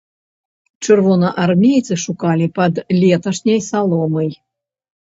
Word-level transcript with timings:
Чырвонаармейцы 0.85 1.93
шукалі 2.05 2.51
пад 2.59 2.73
леташняй 3.03 3.61
саломай. 3.71 4.29